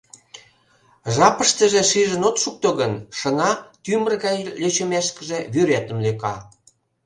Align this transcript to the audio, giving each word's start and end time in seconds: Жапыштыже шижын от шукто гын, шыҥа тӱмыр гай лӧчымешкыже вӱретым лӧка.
Жапыштыже 1.15 1.81
шижын 1.89 2.23
от 2.29 2.35
шукто 2.43 2.69
гын, 2.79 2.93
шыҥа 3.17 3.51
тӱмыр 3.83 4.13
гай 4.25 4.37
лӧчымешкыже 4.61 5.39
вӱретым 5.53 5.97
лӧка. 6.05 6.35